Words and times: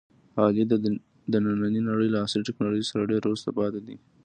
علي 0.41 0.63
د 1.31 1.33
نننۍ 1.43 1.81
نړۍ 1.89 2.07
له 2.11 2.17
عصري 2.25 2.43
ټکنالوژۍ 2.49 2.83
څخه 2.89 3.09
ډېر 3.11 3.21
وروسته 3.25 3.49
پاتې 3.57 3.79
دی. 3.87 3.95